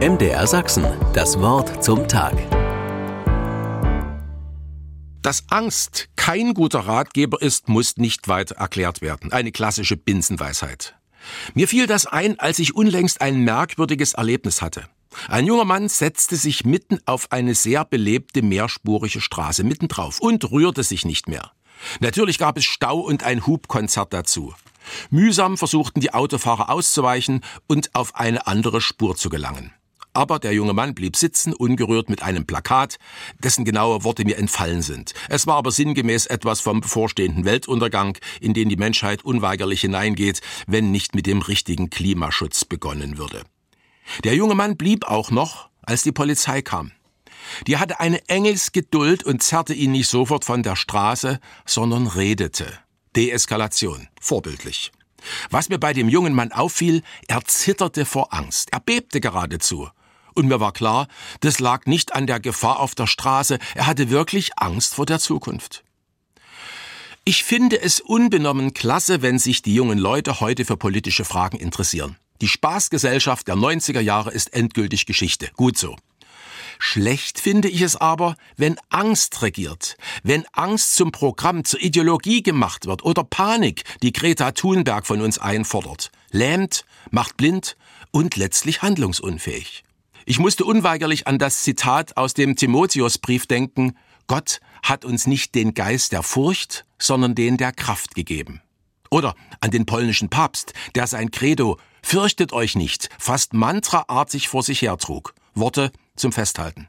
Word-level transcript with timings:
MDR 0.00 0.44
Sachsen, 0.48 0.84
das 1.12 1.38
Wort 1.38 1.82
zum 1.84 2.08
Tag. 2.08 2.34
Dass 5.22 5.44
Angst 5.50 6.08
kein 6.16 6.52
guter 6.52 6.80
Ratgeber 6.80 7.40
ist, 7.40 7.68
muss 7.68 7.96
nicht 7.96 8.26
weiter 8.26 8.56
erklärt 8.56 9.02
werden. 9.02 9.32
Eine 9.32 9.52
klassische 9.52 9.96
Binsenweisheit. 9.96 10.96
Mir 11.54 11.68
fiel 11.68 11.86
das 11.86 12.06
ein, 12.06 12.40
als 12.40 12.58
ich 12.58 12.74
unlängst 12.74 13.20
ein 13.20 13.44
merkwürdiges 13.44 14.14
Erlebnis 14.14 14.62
hatte. 14.62 14.88
Ein 15.28 15.46
junger 15.46 15.64
Mann 15.64 15.88
setzte 15.88 16.34
sich 16.34 16.64
mitten 16.64 16.98
auf 17.06 17.30
eine 17.30 17.54
sehr 17.54 17.84
belebte 17.84 18.42
mehrspurige 18.42 19.20
Straße 19.20 19.62
mittendrauf 19.62 20.18
und 20.18 20.50
rührte 20.50 20.82
sich 20.82 21.04
nicht 21.04 21.28
mehr. 21.28 21.52
Natürlich 22.00 22.38
gab 22.38 22.58
es 22.58 22.64
Stau 22.64 22.98
und 22.98 23.22
ein 23.22 23.46
Hubkonzert 23.46 24.12
dazu. 24.12 24.54
Mühsam 25.10 25.56
versuchten 25.56 26.00
die 26.00 26.12
Autofahrer 26.12 26.68
auszuweichen 26.68 27.42
und 27.68 27.94
auf 27.94 28.16
eine 28.16 28.48
andere 28.48 28.80
Spur 28.80 29.14
zu 29.14 29.28
gelangen. 29.28 29.72
Aber 30.14 30.38
der 30.38 30.52
junge 30.52 30.72
Mann 30.72 30.94
blieb 30.94 31.16
sitzen, 31.16 31.52
ungerührt 31.52 32.08
mit 32.08 32.22
einem 32.22 32.46
Plakat, 32.46 32.98
dessen 33.42 33.64
genaue 33.64 34.04
Worte 34.04 34.24
mir 34.24 34.38
entfallen 34.38 34.80
sind. 34.80 35.12
Es 35.28 35.46
war 35.48 35.56
aber 35.56 35.72
sinngemäß 35.72 36.26
etwas 36.26 36.60
vom 36.60 36.80
bevorstehenden 36.80 37.44
Weltuntergang, 37.44 38.16
in 38.40 38.54
den 38.54 38.68
die 38.68 38.76
Menschheit 38.76 39.24
unweigerlich 39.24 39.80
hineingeht, 39.80 40.40
wenn 40.68 40.92
nicht 40.92 41.16
mit 41.16 41.26
dem 41.26 41.42
richtigen 41.42 41.90
Klimaschutz 41.90 42.64
begonnen 42.64 43.18
würde. 43.18 43.42
Der 44.22 44.36
junge 44.36 44.54
Mann 44.54 44.76
blieb 44.76 45.04
auch 45.04 45.32
noch, 45.32 45.68
als 45.82 46.02
die 46.02 46.12
Polizei 46.12 46.62
kam. 46.62 46.92
Die 47.66 47.78
hatte 47.78 47.98
eine 47.98 48.26
Engelsgeduld 48.28 49.24
und 49.24 49.42
zerrte 49.42 49.74
ihn 49.74 49.92
nicht 49.92 50.08
sofort 50.08 50.44
von 50.44 50.62
der 50.62 50.76
Straße, 50.76 51.40
sondern 51.66 52.06
redete. 52.06 52.72
Deeskalation. 53.16 54.08
Vorbildlich. 54.20 54.92
Was 55.50 55.68
mir 55.68 55.78
bei 55.78 55.92
dem 55.92 56.08
jungen 56.08 56.34
Mann 56.34 56.52
auffiel, 56.52 57.02
er 57.28 57.44
zitterte 57.44 58.04
vor 58.04 58.32
Angst. 58.32 58.68
Er 58.72 58.80
bebte 58.80 59.20
geradezu. 59.20 59.88
Und 60.34 60.46
mir 60.46 60.60
war 60.60 60.72
klar, 60.72 61.08
das 61.40 61.60
lag 61.60 61.86
nicht 61.86 62.14
an 62.14 62.26
der 62.26 62.40
Gefahr 62.40 62.80
auf 62.80 62.94
der 62.94 63.06
Straße, 63.06 63.58
er 63.74 63.86
hatte 63.86 64.10
wirklich 64.10 64.58
Angst 64.58 64.94
vor 64.94 65.06
der 65.06 65.20
Zukunft. 65.20 65.84
Ich 67.24 67.42
finde 67.42 67.80
es 67.80 68.00
unbenommen 68.00 68.74
klasse, 68.74 69.22
wenn 69.22 69.38
sich 69.38 69.62
die 69.62 69.74
jungen 69.74 69.98
Leute 69.98 70.40
heute 70.40 70.64
für 70.64 70.76
politische 70.76 71.24
Fragen 71.24 71.58
interessieren. 71.58 72.16
Die 72.42 72.48
Spaßgesellschaft 72.48 73.48
der 73.48 73.54
90er 73.54 74.00
Jahre 74.00 74.30
ist 74.30 74.52
endgültig 74.52 75.06
Geschichte. 75.06 75.50
Gut 75.56 75.78
so. 75.78 75.96
Schlecht 76.78 77.40
finde 77.40 77.68
ich 77.68 77.80
es 77.80 77.96
aber, 77.96 78.36
wenn 78.56 78.76
Angst 78.90 79.40
regiert, 79.40 79.96
wenn 80.22 80.44
Angst 80.52 80.96
zum 80.96 81.12
Programm, 81.12 81.64
zur 81.64 81.80
Ideologie 81.80 82.42
gemacht 82.42 82.86
wird 82.86 83.04
oder 83.04 83.24
Panik, 83.24 83.84
die 84.02 84.12
Greta 84.12 84.52
Thunberg 84.52 85.06
von 85.06 85.22
uns 85.22 85.38
einfordert, 85.38 86.10
lähmt, 86.30 86.84
macht 87.10 87.36
blind 87.36 87.76
und 88.10 88.36
letztlich 88.36 88.82
handlungsunfähig. 88.82 89.84
Ich 90.26 90.38
musste 90.38 90.64
unweigerlich 90.64 91.26
an 91.26 91.38
das 91.38 91.62
Zitat 91.62 92.16
aus 92.16 92.32
dem 92.32 92.56
Timotheusbrief 92.56 93.46
denken, 93.46 93.96
Gott 94.26 94.60
hat 94.82 95.04
uns 95.04 95.26
nicht 95.26 95.54
den 95.54 95.74
Geist 95.74 96.12
der 96.12 96.22
Furcht, 96.22 96.86
sondern 96.98 97.34
den 97.34 97.58
der 97.58 97.72
Kraft 97.72 98.14
gegeben. 98.14 98.62
Oder 99.10 99.34
an 99.60 99.70
den 99.70 99.84
polnischen 99.84 100.30
Papst, 100.30 100.72
der 100.94 101.06
sein 101.06 101.30
Credo 101.30 101.78
Fürchtet 102.02 102.52
euch 102.52 102.74
nicht 102.74 103.08
fast 103.18 103.54
mantraartig 103.54 104.48
vor 104.48 104.62
sich 104.62 104.82
hertrug. 104.82 105.34
Worte 105.54 105.90
zum 106.16 106.32
Festhalten. 106.32 106.88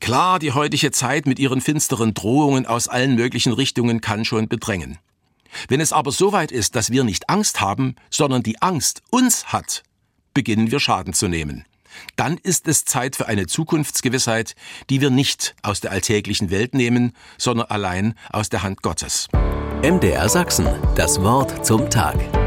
Klar, 0.00 0.40
die 0.40 0.52
heutige 0.52 0.90
Zeit 0.90 1.26
mit 1.26 1.38
ihren 1.38 1.60
finsteren 1.60 2.14
Drohungen 2.14 2.66
aus 2.66 2.88
allen 2.88 3.14
möglichen 3.14 3.52
Richtungen 3.52 4.00
kann 4.00 4.24
schon 4.24 4.48
bedrängen. 4.48 4.98
Wenn 5.68 5.80
es 5.80 5.92
aber 5.92 6.10
so 6.10 6.32
weit 6.32 6.50
ist, 6.50 6.74
dass 6.74 6.90
wir 6.90 7.04
nicht 7.04 7.28
Angst 7.30 7.60
haben, 7.60 7.94
sondern 8.10 8.42
die 8.42 8.60
Angst 8.60 9.02
uns 9.10 9.46
hat, 9.52 9.84
beginnen 10.34 10.72
wir 10.72 10.80
Schaden 10.80 11.14
zu 11.14 11.28
nehmen 11.28 11.64
dann 12.16 12.38
ist 12.38 12.68
es 12.68 12.84
Zeit 12.84 13.16
für 13.16 13.26
eine 13.26 13.46
Zukunftsgewissheit, 13.46 14.54
die 14.90 15.00
wir 15.00 15.10
nicht 15.10 15.54
aus 15.62 15.80
der 15.80 15.90
alltäglichen 15.90 16.50
Welt 16.50 16.74
nehmen, 16.74 17.12
sondern 17.36 17.66
allein 17.66 18.14
aus 18.30 18.48
der 18.48 18.62
Hand 18.62 18.82
Gottes. 18.82 19.28
MDR 19.82 20.28
Sachsen, 20.28 20.66
das 20.96 21.22
Wort 21.22 21.64
zum 21.64 21.88
Tag. 21.88 22.37